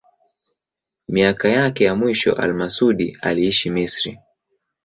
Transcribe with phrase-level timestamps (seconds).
[1.07, 4.19] Miaka yake ya mwisho al-Masudi aliishi Misri.